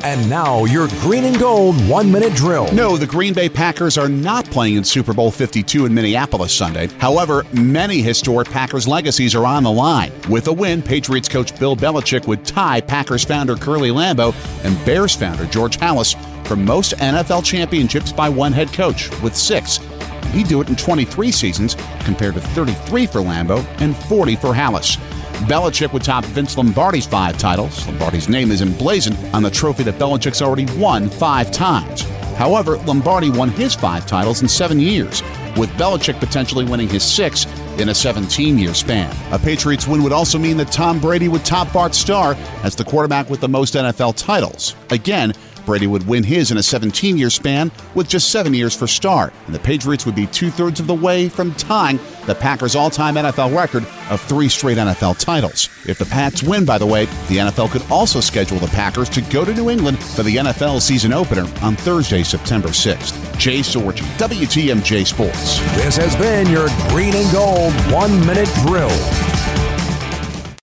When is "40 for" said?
23.96-24.54